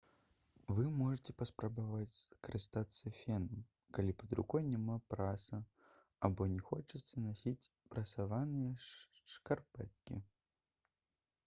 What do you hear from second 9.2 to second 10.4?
шкарпэткі